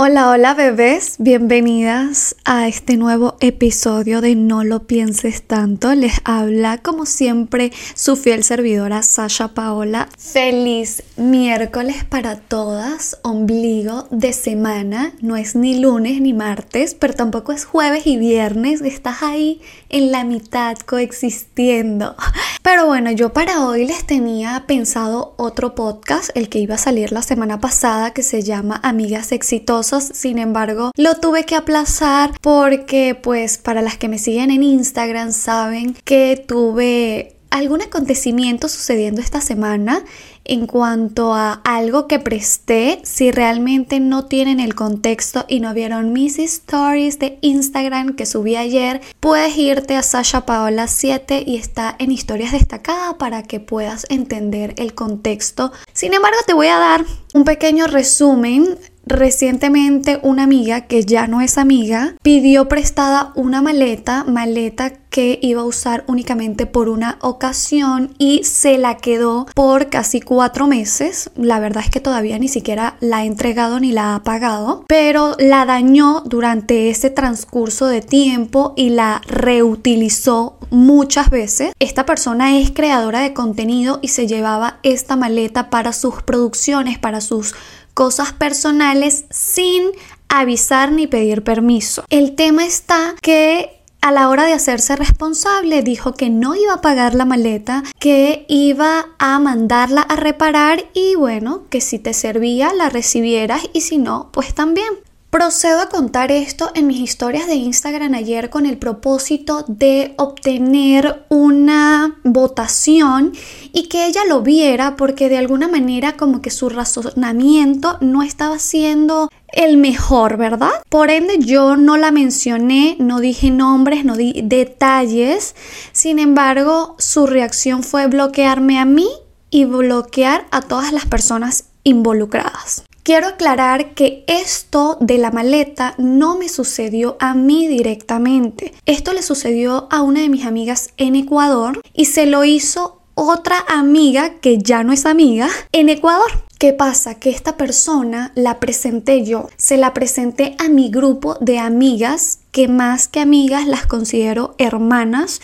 [0.00, 5.92] Hola, hola bebés, bienvenidas a este nuevo episodio de No lo pienses tanto.
[5.96, 10.08] Les habla como siempre su fiel servidora Sasha Paola.
[10.16, 15.14] Feliz miércoles para todas, ombligo de semana.
[15.20, 18.82] No es ni lunes ni martes, pero tampoco es jueves y viernes.
[18.82, 22.14] Estás ahí en la mitad coexistiendo.
[22.62, 27.10] Pero bueno, yo para hoy les tenía pensado otro podcast, el que iba a salir
[27.10, 33.18] la semana pasada, que se llama Amigas Exitosas sin embargo lo tuve que aplazar porque
[33.20, 39.40] pues para las que me siguen en Instagram saben que tuve algún acontecimiento sucediendo esta
[39.40, 40.04] semana
[40.48, 46.12] en cuanto a algo que presté, si realmente no tienen el contexto y no vieron
[46.14, 51.94] mis stories de Instagram que subí ayer, puedes irte a Sasha Paola 7 y está
[51.98, 55.70] en historias destacadas para que puedas entender el contexto.
[55.92, 57.04] Sin embargo, te voy a dar
[57.34, 64.24] un pequeño resumen Recientemente una amiga que ya no es amiga pidió prestada una maleta,
[64.24, 70.20] maleta que iba a usar únicamente por una ocasión y se la quedó por casi
[70.20, 71.32] cuatro meses.
[71.34, 75.34] La verdad es que todavía ni siquiera la ha entregado ni la ha pagado, pero
[75.40, 81.72] la dañó durante ese transcurso de tiempo y la reutilizó muchas veces.
[81.80, 87.20] Esta persona es creadora de contenido y se llevaba esta maleta para sus producciones, para
[87.20, 87.56] sus
[87.92, 89.82] cosas personales sin
[90.28, 92.04] avisar ni pedir permiso.
[92.08, 96.80] El tema está que a la hora de hacerse responsable dijo que no iba a
[96.80, 102.72] pagar la maleta, que iba a mandarla a reparar y bueno, que si te servía
[102.72, 104.88] la recibieras y si no, pues también.
[105.30, 111.26] Procedo a contar esto en mis historias de Instagram ayer con el propósito de obtener
[111.28, 113.34] una votación
[113.74, 118.58] y que ella lo viera porque de alguna manera como que su razonamiento no estaba
[118.58, 120.82] siendo el mejor, ¿verdad?
[120.88, 125.54] Por ende yo no la mencioné, no dije nombres, no di detalles.
[125.92, 129.08] Sin embargo, su reacción fue bloquearme a mí
[129.50, 132.84] y bloquear a todas las personas involucradas.
[133.02, 138.74] Quiero aclarar que esto de la maleta no me sucedió a mí directamente.
[138.84, 143.64] Esto le sucedió a una de mis amigas en Ecuador y se lo hizo otra
[143.66, 146.30] amiga que ya no es amiga en Ecuador.
[146.58, 147.16] ¿Qué pasa?
[147.16, 152.68] Que esta persona la presenté yo, se la presenté a mi grupo de amigas que
[152.68, 155.40] más que amigas las considero hermanas.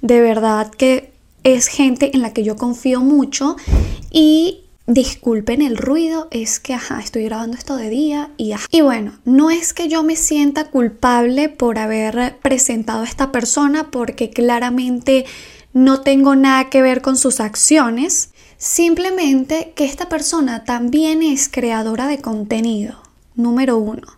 [0.00, 1.12] De verdad que
[1.44, 3.56] es gente en la que yo confío mucho
[4.10, 8.66] y Disculpen el ruido, es que ajá, estoy grabando esto de día y ajá.
[8.70, 13.90] Y bueno, no es que yo me sienta culpable por haber presentado a esta persona
[13.90, 15.26] porque claramente
[15.78, 22.08] no tengo nada que ver con sus acciones, simplemente que esta persona también es creadora
[22.08, 22.96] de contenido.
[23.36, 24.08] Número uno.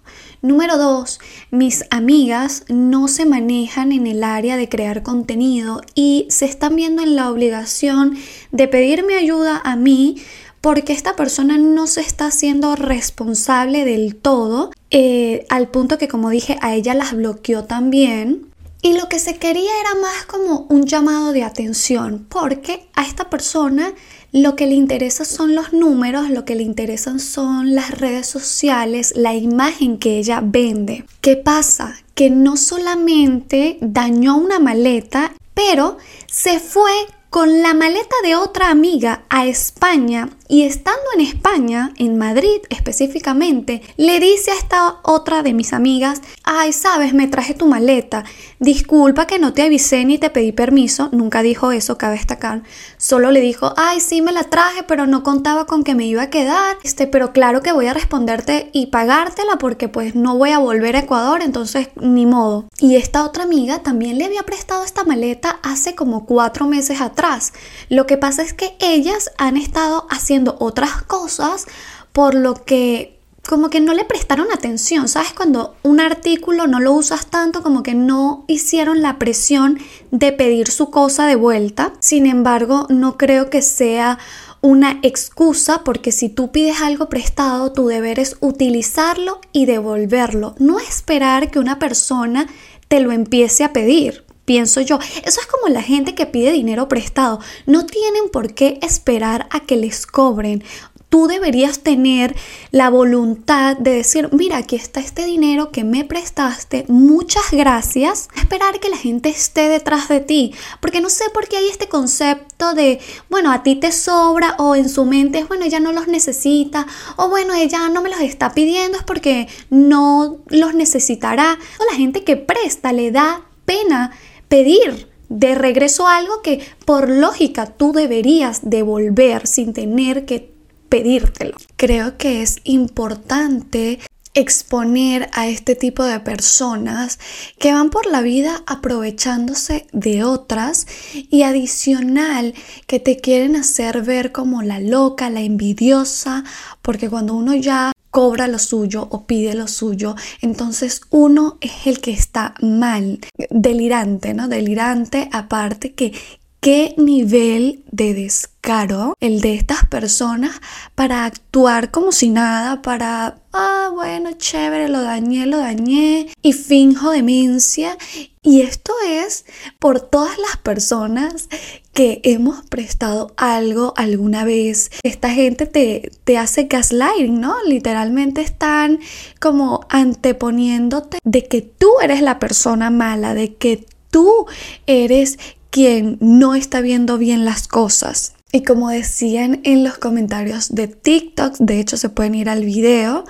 [0.41, 6.47] Número dos, mis amigas no se manejan en el área de crear contenido y se
[6.47, 8.17] están viendo en la obligación
[8.53, 10.17] de pedirme ayuda a mí
[10.63, 16.31] porque esta persona no se está haciendo responsable del todo, eh, al punto que como
[16.31, 18.50] dije, a ella las bloqueó también.
[18.83, 23.29] Y lo que se quería era más como un llamado de atención, porque a esta
[23.29, 23.93] persona
[24.33, 29.13] lo que le interesa son los números, lo que le interesan son las redes sociales,
[29.17, 31.05] la imagen que ella vende.
[31.21, 31.97] ¿Qué pasa?
[32.15, 36.93] Que no solamente dañó una maleta, pero se fue
[37.29, 43.83] con la maleta de otra amiga a España y estando en España, en Madrid específicamente,
[43.97, 48.25] le dice a esta otra de mis amigas, ay, sabes, me traje tu maleta,
[48.59, 52.65] disculpa que no te avisé ni te pedí permiso, nunca dijo eso, cabe destacar,
[52.97, 56.23] solo le dijo, ay, sí me la traje, pero no contaba con que me iba
[56.23, 60.51] a quedar, este, pero claro que voy a responderte y pagártela porque pues no voy
[60.51, 62.69] a volver a Ecuador, entonces ni modo.
[62.81, 67.53] Y esta otra amiga también le había prestado esta maleta hace como cuatro meses atrás.
[67.89, 71.67] Lo que pasa es que ellas han estado haciendo otras cosas,
[72.13, 75.33] por lo que como que no le prestaron atención, ¿sabes?
[75.33, 79.79] Cuando un artículo no lo usas tanto, como que no hicieron la presión
[80.11, 81.93] de pedir su cosa de vuelta.
[82.01, 84.19] Sin embargo, no creo que sea
[84.61, 90.79] una excusa porque si tú pides algo prestado, tu deber es utilizarlo y devolverlo, no
[90.79, 92.47] esperar que una persona
[92.89, 94.99] te lo empiece a pedir pienso yo.
[95.23, 97.39] Eso es como la gente que pide dinero prestado.
[97.67, 100.65] No tienen por qué esperar a que les cobren.
[101.09, 102.35] tú deberías tener
[102.73, 108.29] la voluntad de decir, mira, aquí está este dinero que me prestaste, muchas gracias.
[108.37, 111.89] Esperar que la gente esté detrás de ti, porque no sé por qué hay este
[111.89, 115.93] concepto de, bueno, a ti te sobra o en su mente es, bueno, ella no
[115.93, 116.87] los necesita
[117.17, 121.57] o bueno, ella no me los está pidiendo es porque no los necesitará.
[121.79, 124.13] O la gente que presta le da pena
[124.51, 130.53] pedir de regreso algo que por lógica tú deberías devolver sin tener que
[130.91, 131.57] pedírtelo.
[131.77, 134.01] Creo que es importante
[134.35, 137.19] exponer a este tipo de personas
[137.59, 142.55] que van por la vida aprovechándose de otras y adicional
[142.87, 146.45] que te quieren hacer ver como la loca, la envidiosa,
[146.83, 152.01] porque cuando uno ya cobra lo suyo o pide lo suyo, entonces uno es el
[152.01, 153.21] que está mal,
[153.51, 154.49] delirante, ¿no?
[154.49, 156.13] Delirante aparte que
[156.61, 160.61] qué nivel de descaro el de estas personas
[160.95, 167.11] para actuar como si nada, para, ah, bueno, chévere, lo dañé, lo dañé y finjo
[167.11, 167.97] demencia.
[168.43, 169.45] Y esto es
[169.79, 171.49] por todas las personas
[171.93, 174.91] que hemos prestado algo alguna vez.
[175.03, 177.55] Esta gente te, te hace gaslighting, ¿no?
[177.67, 179.01] Literalmente están
[179.41, 184.47] como anteponiéndote de que tú eres la persona mala, de que tú
[184.87, 185.39] eres
[185.71, 188.35] quien no está viendo bien las cosas.
[188.53, 193.25] Y como decían en los comentarios de TikTok, de hecho se pueden ir al video,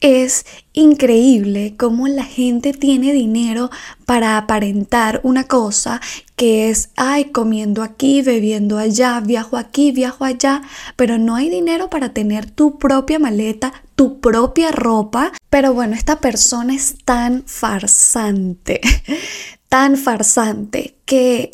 [0.00, 0.44] es
[0.74, 3.70] increíble cómo la gente tiene dinero
[4.04, 6.02] para aparentar una cosa
[6.36, 10.60] que es, ay, comiendo aquí, bebiendo allá, viajo aquí, viajo allá,
[10.96, 15.32] pero no hay dinero para tener tu propia maleta, tu propia ropa.
[15.48, 18.82] Pero bueno, esta persona es tan farsante,
[19.70, 21.52] tan farsante que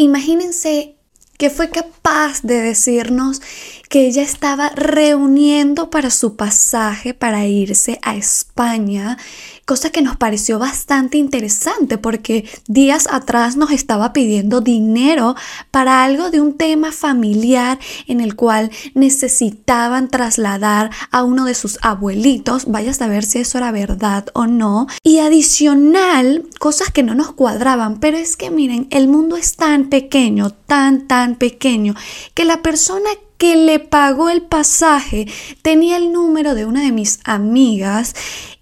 [0.00, 0.94] Imagínense
[1.38, 3.42] que fue capaz de decirnos
[3.88, 9.16] que ella estaba reuniendo para su pasaje para irse a España,
[9.64, 15.36] cosa que nos pareció bastante interesante porque días atrás nos estaba pidiendo dinero
[15.70, 21.78] para algo de un tema familiar en el cual necesitaban trasladar a uno de sus
[21.82, 27.14] abuelitos, vaya a saber si eso era verdad o no, y adicional, cosas que no
[27.14, 31.94] nos cuadraban, pero es que miren, el mundo es tan pequeño, tan, tan pequeño,
[32.34, 33.08] que la persona
[33.38, 35.26] que le pagó el pasaje
[35.62, 38.14] tenía el número de una de mis amigas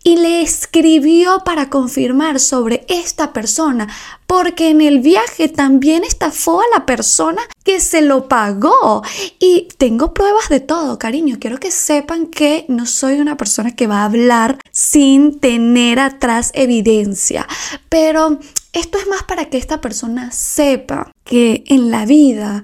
[0.06, 3.88] y le escribió para confirmar sobre esta persona,
[4.28, 9.02] porque en el viaje también estafó a la persona que se lo pagó.
[9.40, 11.38] Y tengo pruebas de todo, cariño.
[11.40, 16.52] Quiero que sepan que no soy una persona que va a hablar sin tener atrás
[16.54, 17.48] evidencia,
[17.88, 18.38] pero
[18.72, 22.62] esto es más para que esta persona sepa que en la vida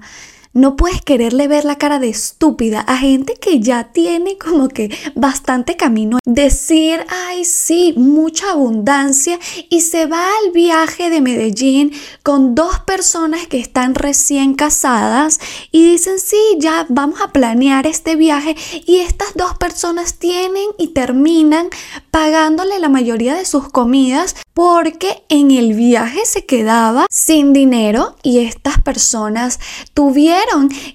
[0.53, 4.95] no puedes quererle ver la cara de estúpida a gente que ya tiene como que
[5.15, 6.19] bastante camino.
[6.25, 9.39] Decir, ay, sí, mucha abundancia
[9.69, 11.91] y se va al viaje de Medellín
[12.21, 15.39] con dos personas que están recién casadas
[15.71, 18.55] y dicen, sí, ya vamos a planear este viaje
[18.85, 21.69] y estas dos personas tienen y terminan
[22.11, 28.39] pagándole la mayoría de sus comidas porque en el viaje se quedaba sin dinero y
[28.39, 29.59] estas personas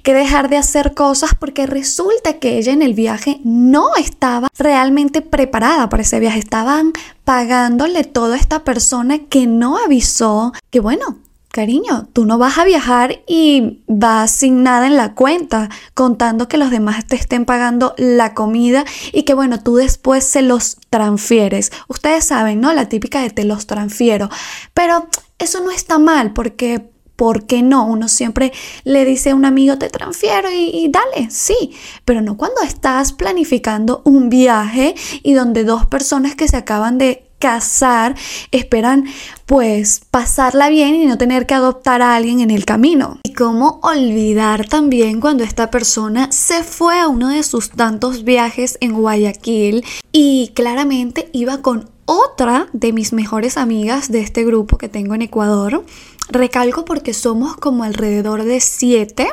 [0.03, 5.23] que dejar de hacer cosas porque resulta que ella en el viaje no estaba realmente
[5.23, 6.39] preparada para ese viaje.
[6.39, 6.93] Estaban
[7.25, 11.19] pagándole todo a esta persona que no avisó que bueno,
[11.51, 16.59] cariño, tú no vas a viajar y vas sin nada en la cuenta, contando que
[16.59, 21.73] los demás te estén pagando la comida y que bueno, tú después se los transfieres.
[21.89, 22.73] Ustedes saben, ¿no?
[22.73, 24.29] La típica de te los transfiero.
[24.75, 26.91] Pero eso no está mal porque...
[27.19, 27.85] ¿Por qué no?
[27.85, 28.53] Uno siempre
[28.85, 31.73] le dice a un amigo, te transfiero y, y, dale, sí,
[32.05, 34.95] pero no cuando estás planificando un viaje
[35.25, 38.15] y donde dos personas que se acaban de casar,
[38.53, 39.07] esperan
[39.47, 43.19] pues pasarla bien y no tener que adoptar a alguien en el camino.
[43.25, 48.79] Y cómo olvidar también cuando esta persona se fue a uno de sus tantos viajes
[48.81, 54.89] en Guayaquil y claramente iba con otra de mis mejores amigas de este grupo que
[54.89, 55.85] tengo en Ecuador.
[56.31, 59.29] Recalco porque somos como alrededor de siete,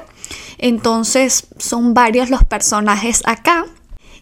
[0.58, 3.66] entonces son varios los personajes acá.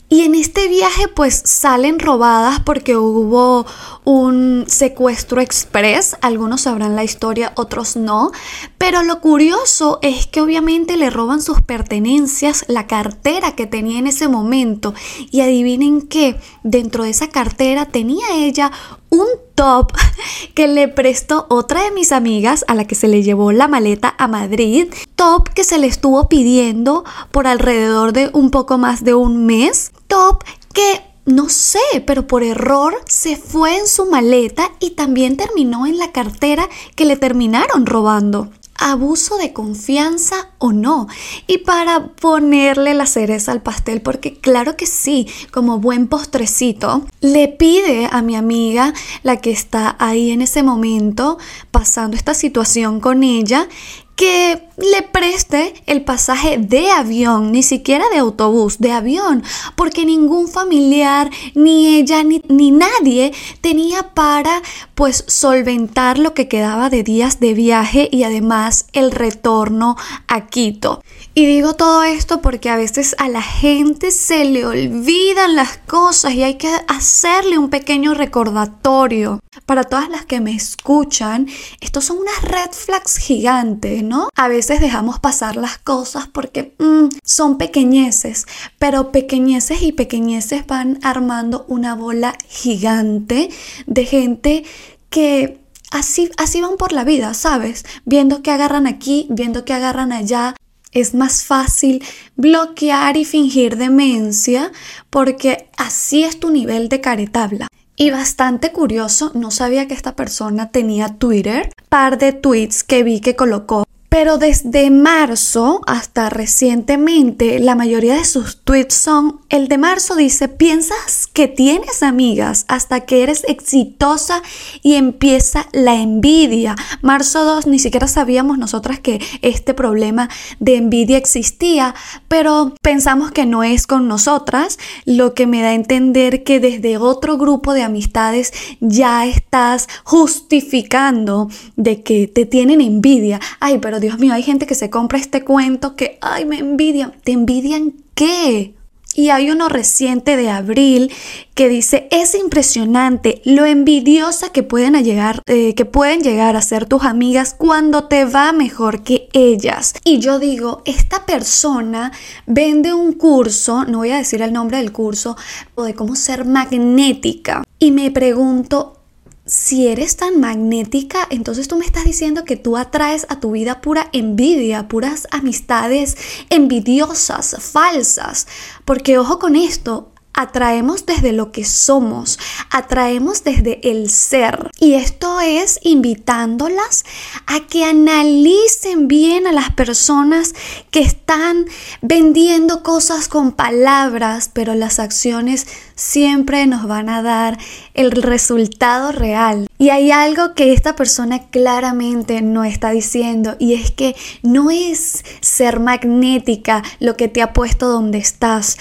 [0.09, 3.65] Y en este viaje pues salen robadas porque hubo
[4.05, 6.17] un secuestro express.
[6.21, 8.31] Algunos sabrán la historia, otros no.
[8.77, 14.07] Pero lo curioso es que obviamente le roban sus pertenencias, la cartera que tenía en
[14.07, 14.93] ese momento.
[15.31, 18.71] Y adivinen qué, dentro de esa cartera tenía ella
[19.09, 19.93] un top
[20.55, 24.15] que le prestó otra de mis amigas a la que se le llevó la maleta
[24.17, 24.87] a Madrid.
[25.15, 29.91] Top que se le estuvo pidiendo por alrededor de un poco más de un mes.
[30.07, 30.43] Top
[30.73, 35.97] que no sé, pero por error se fue en su maleta y también terminó en
[35.97, 41.07] la cartera que le terminaron robando abuso de confianza o no.
[41.47, 47.47] Y para ponerle la cereza al pastel, porque claro que sí, como buen postrecito, le
[47.47, 51.37] pide a mi amiga, la que está ahí en ese momento,
[51.71, 53.67] pasando esta situación con ella,
[54.15, 59.43] que le preste el pasaje de avión, ni siquiera de autobús, de avión,
[59.75, 64.61] porque ningún familiar, ni ella, ni, ni, nadie tenía para
[64.95, 69.95] pues solventar lo que quedaba de días de viaje y además el retorno
[70.27, 71.01] a Quito.
[71.35, 76.35] Y digo todo esto porque a veces a la gente se le olvidan las cosas
[76.35, 79.39] y hay que hacerle un pequeño recordatorio.
[79.65, 81.47] Para todas las que me escuchan,
[81.81, 84.29] estos son unas red flags gigantes, ¿no?
[84.35, 88.45] A veces dejamos pasar las cosas porque mm, son pequeñeces,
[88.77, 93.49] pero pequeñeces y pequeñeces van armando una bola gigante
[93.87, 94.65] de gente
[95.09, 97.85] que así, así van por la vida, ¿sabes?
[98.05, 100.55] Viendo que agarran aquí, viendo que agarran allá,
[100.93, 102.03] es más fácil
[102.35, 104.71] bloquear y fingir demencia
[105.09, 107.67] porque así es tu nivel de caretabla.
[107.95, 113.19] Y bastante curioso, no sabía que esta persona tenía Twitter, par de tweets que vi
[113.19, 119.79] que colocó pero desde marzo hasta recientemente, la mayoría de sus tweets son, el de
[119.79, 124.43] marzo dice, piensas que tienes amigas hasta que eres exitosa
[124.83, 126.75] y empieza la envidia.
[127.01, 130.29] Marzo 2, ni siquiera sabíamos nosotras que este problema
[130.59, 131.95] de envidia existía,
[132.27, 136.97] pero pensamos que no es con nosotras, lo que me da a entender que desde
[136.99, 143.39] otro grupo de amistades ya estás justificando de que te tienen envidia.
[143.59, 147.13] Ay, pero Dios mío, hay gente que se compra este cuento que, ay, me envidian.
[147.23, 148.73] ¿Te envidian qué?
[149.15, 151.11] Y hay uno reciente de abril
[151.53, 156.85] que dice, es impresionante lo envidiosa que pueden, llegar, eh, que pueden llegar a ser
[156.85, 159.93] tus amigas cuando te va mejor que ellas.
[160.03, 162.11] Y yo digo, esta persona
[162.47, 165.37] vende un curso, no voy a decir el nombre del curso,
[165.77, 167.63] de cómo ser magnética.
[167.79, 169.02] Y me pregunto,
[169.45, 173.81] si eres tan magnética, entonces tú me estás diciendo que tú atraes a tu vida
[173.81, 176.15] pura envidia, puras amistades
[176.49, 178.47] envidiosas, falsas.
[178.85, 184.69] Porque ojo con esto, atraemos desde lo que somos, atraemos desde el ser.
[184.79, 187.05] Y esto es invitándolas
[187.45, 190.53] a que analicen bien a las personas
[190.91, 191.65] que están
[192.01, 197.57] vendiendo cosas con palabras, pero las acciones siempre nos van a dar
[197.93, 199.67] el resultado real.
[199.77, 205.23] Y hay algo que esta persona claramente no está diciendo y es que no es
[205.41, 208.77] ser magnética lo que te ha puesto donde estás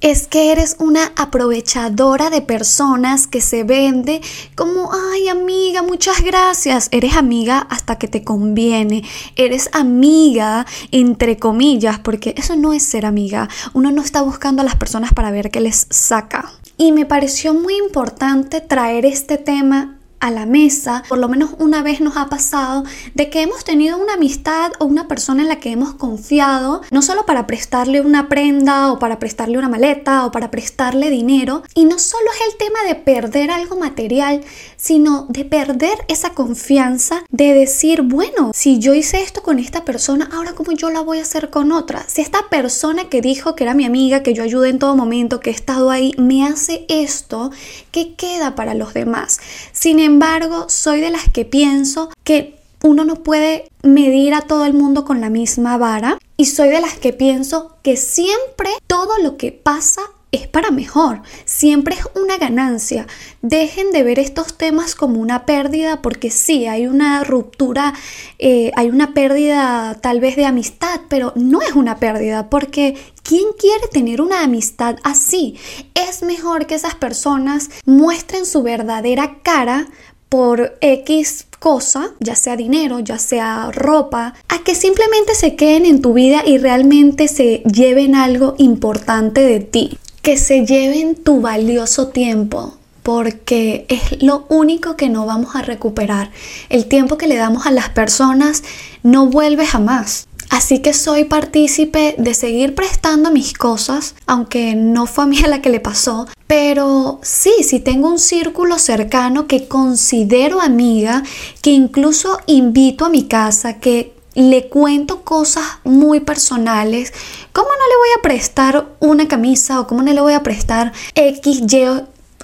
[0.00, 4.20] es que eres una aprovechadora de personas que se vende
[4.54, 6.88] como, ay amiga, muchas gracias.
[6.92, 9.04] Eres amiga hasta que te conviene.
[9.36, 13.48] Eres amiga entre comillas, porque eso no es ser amiga.
[13.72, 16.52] Uno no está buscando a las personas para ver qué les saca.
[16.76, 21.82] Y me pareció muy importante traer este tema a la mesa, por lo menos una
[21.82, 25.60] vez nos ha pasado, de que hemos tenido una amistad o una persona en la
[25.60, 30.32] que hemos confiado, no solo para prestarle una prenda o para prestarle una maleta o
[30.32, 34.42] para prestarle dinero, y no solo es el tema de perder algo material,
[34.76, 40.28] sino de perder esa confianza de decir, bueno, si yo hice esto con esta persona,
[40.32, 42.04] ahora cómo yo la voy a hacer con otra.
[42.08, 45.40] Si esta persona que dijo que era mi amiga, que yo ayudé en todo momento,
[45.40, 47.50] que he estado ahí, me hace esto,
[47.90, 49.40] ¿qué queda para los demás?
[49.72, 54.72] Sin embargo, soy de las que pienso que uno no puede medir a todo el
[54.72, 59.36] mundo con la misma vara y soy de las que pienso que siempre todo lo
[59.36, 60.02] que pasa
[60.32, 63.06] es para mejor, siempre es una ganancia.
[63.42, 67.94] Dejen de ver estos temas como una pérdida porque sí, hay una ruptura,
[68.38, 73.44] eh, hay una pérdida tal vez de amistad, pero no es una pérdida porque ¿quién
[73.58, 75.56] quiere tener una amistad así?
[75.94, 79.86] Es mejor que esas personas muestren su verdadera cara
[80.28, 86.02] por X cosa, ya sea dinero, ya sea ropa, a que simplemente se queden en
[86.02, 92.08] tu vida y realmente se lleven algo importante de ti que se lleven tu valioso
[92.08, 96.32] tiempo porque es lo único que no vamos a recuperar.
[96.68, 98.64] El tiempo que le damos a las personas
[99.04, 100.26] no vuelve jamás.
[100.50, 105.46] Así que soy partícipe de seguir prestando mis cosas, aunque no fue a mí a
[105.46, 106.26] la que le pasó.
[106.48, 111.22] Pero sí, si tengo un círculo cercano que considero amiga,
[111.62, 117.12] que incluso invito a mi casa, que le cuento cosas muy personales,
[117.52, 120.92] ¿cómo no le voy a prestar una camisa o cómo no le voy a prestar
[121.14, 121.84] X, Y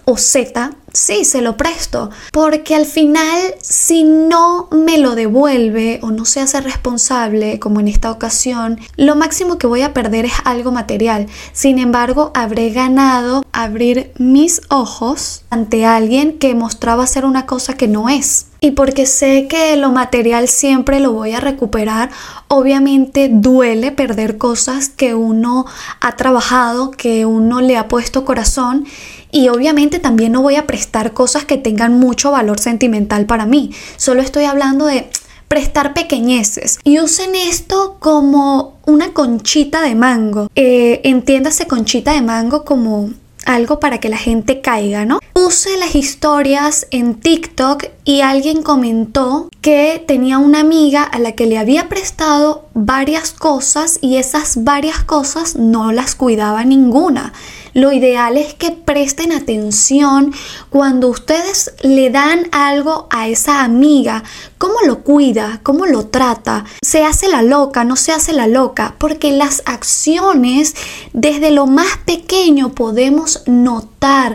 [0.07, 6.11] o Z sí, se lo presto, porque al final si no me lo devuelve o
[6.11, 10.35] no se hace responsable, como en esta ocasión, lo máximo que voy a perder es
[10.45, 11.27] algo material.
[11.53, 17.89] Sin embargo, habré ganado abrir mis ojos ante alguien que mostraba ser una cosa que
[17.89, 18.47] no es.
[18.61, 22.11] Y porque sé que lo material siempre lo voy a recuperar,
[22.47, 25.67] obviamente duele perder cosas que uno
[26.01, 28.87] ha trabajado, que uno le ha puesto corazón
[29.33, 33.73] y obviamente también no voy a prestar cosas que tengan mucho valor sentimental para mí.
[33.97, 35.09] Solo estoy hablando de
[35.49, 40.49] prestar pequeñeces y usen esto como una conchita de mango.
[40.55, 43.11] Eh, entiéndase conchita de mango como
[43.45, 45.19] algo para que la gente caiga, ¿no?
[45.33, 51.47] Puse las historias en TikTok y alguien comentó que tenía una amiga a la que
[51.47, 57.33] le había prestado varias cosas y esas varias cosas no las cuidaba ninguna.
[57.75, 60.35] Lo ideal es que presten atención
[60.69, 64.23] cuando ustedes le dan algo a esa amiga,
[64.59, 68.95] cómo lo cuida, cómo lo trata, se hace la loca, no se hace la loca,
[68.99, 70.75] porque las acciones
[71.15, 74.35] desde lo más pequeño podemos notar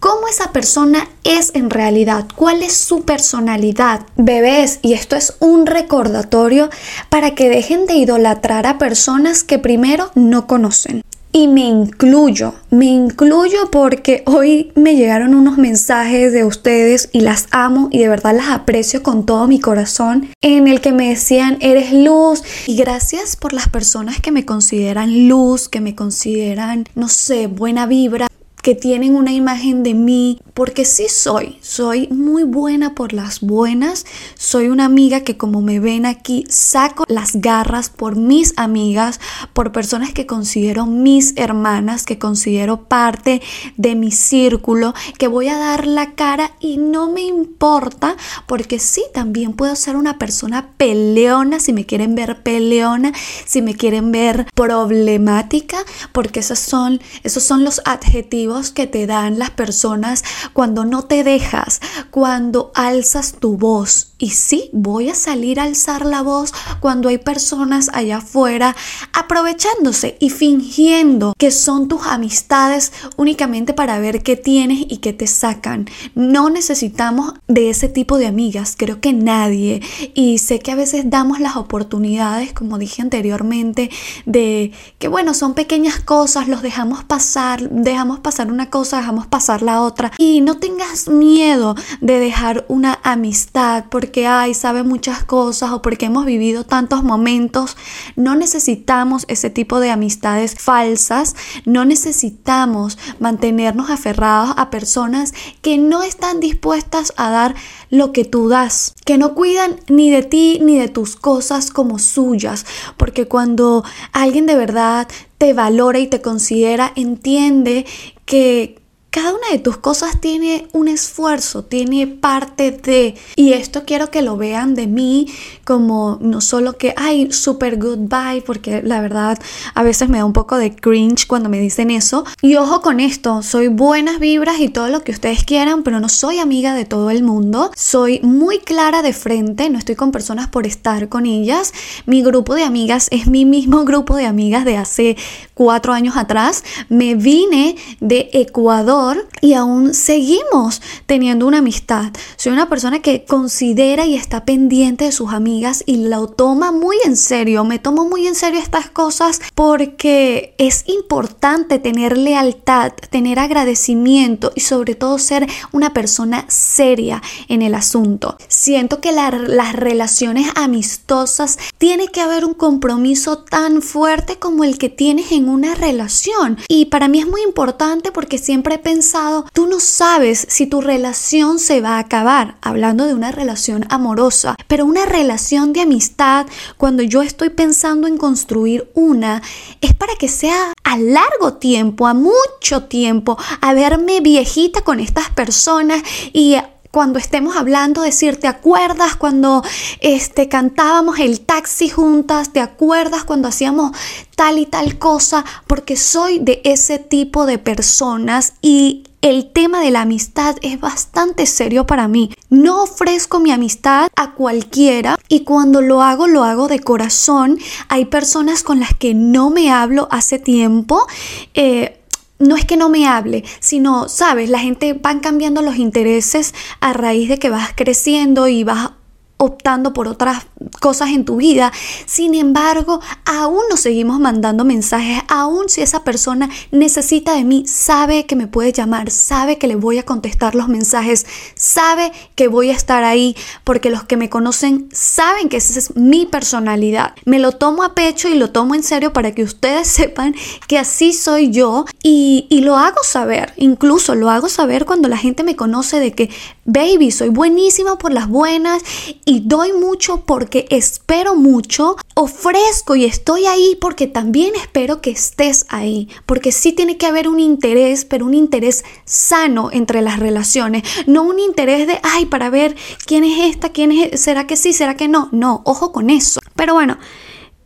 [0.00, 4.06] cómo esa persona es en realidad, cuál es su personalidad.
[4.16, 6.70] Bebés, y esto es un recordatorio
[7.08, 11.02] para que dejen de idolatrar a personas que primero no conocen.
[11.32, 17.48] Y me incluyo, me incluyo porque hoy me llegaron unos mensajes de ustedes y las
[17.50, 21.58] amo y de verdad las aprecio con todo mi corazón en el que me decían
[21.60, 27.08] eres luz y gracias por las personas que me consideran luz, que me consideran, no
[27.08, 28.28] sé, buena vibra
[28.66, 34.06] que tienen una imagen de mí, porque sí soy, soy muy buena por las buenas,
[34.38, 39.20] soy una amiga que como me ven aquí, saco las garras por mis amigas,
[39.52, 43.42] por personas que considero mis hermanas, que considero parte
[43.76, 49.04] de mi círculo, que voy a dar la cara y no me importa, porque sí,
[49.12, 53.12] también puedo ser una persona peleona, si me quieren ver peleona,
[53.44, 55.76] si me quieren ver problemática,
[56.12, 61.24] porque esos son, esos son los adjetivos que te dan las personas cuando no te
[61.24, 64.12] dejas, cuando alzas tu voz.
[64.18, 68.74] Y sí, voy a salir a alzar la voz cuando hay personas allá afuera
[69.12, 75.26] aprovechándose y fingiendo que son tus amistades únicamente para ver qué tienes y qué te
[75.26, 75.86] sacan.
[76.14, 79.82] No necesitamos de ese tipo de amigas, creo que nadie.
[80.14, 83.90] Y sé que a veces damos las oportunidades, como dije anteriormente,
[84.24, 89.60] de que bueno, son pequeñas cosas, los dejamos pasar, dejamos pasar una cosa, dejamos pasar
[89.60, 90.12] la otra.
[90.18, 96.06] Y no tengas miedo de dejar una amistad porque, ay, sabe muchas cosas o porque
[96.06, 97.76] hemos vivido tantos momentos.
[98.16, 101.36] No necesitamos ese tipo de amistades falsas.
[101.64, 107.54] No necesitamos mantenernos aferrados a personas que no están dispuestas a dar
[107.90, 111.98] lo que tú das, que no cuidan ni de ti ni de tus cosas como
[111.98, 117.86] suyas, porque cuando alguien de verdad te valora y te considera, entiende
[118.24, 118.80] que
[119.16, 123.14] cada una de tus cosas tiene un esfuerzo, tiene parte de...
[123.34, 125.28] Y esto quiero que lo vean de mí
[125.64, 129.38] como no solo que, ay, super goodbye, porque la verdad
[129.72, 132.26] a veces me da un poco de cringe cuando me dicen eso.
[132.42, 136.10] Y ojo con esto, soy buenas vibras y todo lo que ustedes quieran, pero no
[136.10, 137.70] soy amiga de todo el mundo.
[137.74, 141.72] Soy muy clara de frente, no estoy con personas por estar con ellas.
[142.04, 145.16] Mi grupo de amigas es mi mismo grupo de amigas de hace
[145.54, 146.64] cuatro años atrás.
[146.90, 149.05] Me vine de Ecuador
[149.40, 152.12] y aún seguimos teniendo una amistad.
[152.36, 156.96] Soy una persona que considera y está pendiente de sus amigas y lo toma muy
[157.04, 157.64] en serio.
[157.64, 164.60] Me tomo muy en serio estas cosas porque es importante tener lealtad, tener agradecimiento y
[164.60, 168.36] sobre todo ser una persona seria en el asunto.
[168.48, 174.88] Siento que las relaciones amistosas tiene que haber un compromiso tan fuerte como el que
[174.88, 176.58] tienes en una relación.
[176.68, 180.80] Y para mí es muy importante porque siempre he pensado, tú no sabes si tu
[180.80, 186.46] relación se va a acabar, hablando de una relación amorosa, pero una relación de amistad,
[186.78, 189.42] cuando yo estoy pensando en construir una,
[189.82, 195.28] es para que sea a largo tiempo, a mucho tiempo, a verme viejita con estas
[195.28, 196.56] personas y
[196.96, 199.62] cuando estemos hablando decir, ¿te acuerdas cuando
[200.00, 202.54] este, cantábamos el taxi juntas?
[202.54, 203.94] ¿Te acuerdas cuando hacíamos
[204.34, 205.44] tal y tal cosa?
[205.66, 211.44] Porque soy de ese tipo de personas y el tema de la amistad es bastante
[211.44, 212.32] serio para mí.
[212.48, 217.58] No ofrezco mi amistad a cualquiera y cuando lo hago lo hago de corazón.
[217.88, 221.06] Hay personas con las que no me hablo hace tiempo.
[221.52, 222.00] Eh,
[222.38, 226.92] no es que no me hable, sino, sabes, la gente van cambiando los intereses a
[226.92, 228.90] raíz de que vas creciendo y vas
[229.38, 230.46] optando por otras
[230.80, 231.72] cosas en tu vida.
[232.06, 238.24] Sin embargo, aún nos seguimos mandando mensajes, aún si esa persona necesita de mí, sabe
[238.26, 242.70] que me puede llamar, sabe que le voy a contestar los mensajes, sabe que voy
[242.70, 247.14] a estar ahí, porque los que me conocen saben que esa es mi personalidad.
[247.24, 250.34] Me lo tomo a pecho y lo tomo en serio para que ustedes sepan
[250.66, 255.18] que así soy yo y, y lo hago saber, incluso lo hago saber cuando la
[255.18, 256.30] gente me conoce de que,
[256.64, 258.82] baby, soy buenísima por las buenas
[259.28, 265.66] y doy mucho porque espero mucho, ofrezco y estoy ahí porque también espero que estés
[265.68, 270.84] ahí, porque sí tiene que haber un interés, pero un interés sano entre las relaciones,
[271.08, 274.72] no un interés de, ay, para ver quién es esta, quién es, será que sí,
[274.72, 276.38] será que no, no, ojo con eso.
[276.54, 276.96] Pero bueno,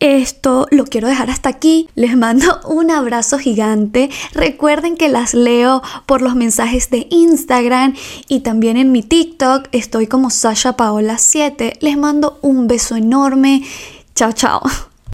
[0.01, 1.87] esto lo quiero dejar hasta aquí.
[1.95, 4.09] Les mando un abrazo gigante.
[4.33, 7.95] Recuerden que las leo por los mensajes de Instagram
[8.27, 9.69] y también en mi TikTok.
[9.71, 11.77] Estoy como Sasha Paola 7.
[11.79, 13.63] Les mando un beso enorme.
[14.15, 14.61] Chao, chao.